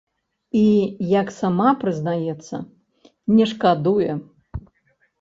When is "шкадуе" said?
3.55-4.11